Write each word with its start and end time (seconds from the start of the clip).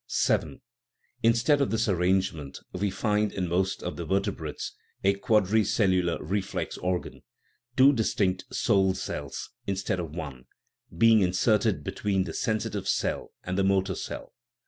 VII. 0.25 0.61
Instead 1.21 1.61
of 1.61 1.69
this 1.69 1.87
arrangement 1.87 2.59
we 2.73 2.89
find 2.89 3.31
in 3.31 3.47
most 3.47 3.83
of 3.83 3.97
the 3.97 4.03
vertebrates 4.03 4.75
a 5.03 5.13
quadricellular 5.13 6.17
reflex 6.21 6.75
organ, 6.79 7.21
two 7.77 7.93
dis 7.93 8.15
tinct" 8.15 8.45
soul 8.65 8.95
cells," 8.95 9.51
instead 9.67 9.99
of 9.99 10.09
one, 10.15 10.45
being 10.97 11.19
inserted 11.19 11.83
be 11.83 11.91
tween 11.91 12.23
the 12.23 12.33
sensitive 12.33 12.87
cell 12.87 13.31
and 13.43 13.59
the 13.59 13.63
motor 13.63 13.93
cell. 13.93 14.33